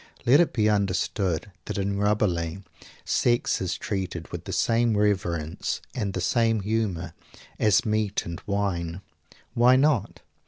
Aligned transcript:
Let 0.25 0.39
it 0.39 0.51
be 0.51 0.67
understood 0.67 1.51
that 1.65 1.77
in 1.77 1.95
Rabelais 1.99 2.63
sex 3.05 3.61
is 3.61 3.77
treated 3.77 4.29
with 4.31 4.45
the 4.45 4.51
same 4.51 4.97
reverence, 4.97 5.79
and 5.93 6.13
the 6.13 6.21
same 6.21 6.61
humor, 6.61 7.13
as 7.59 7.85
meat 7.85 8.25
and 8.25 8.41
wine. 8.47 9.01
Why 9.53 9.75
not? 9.75 10.21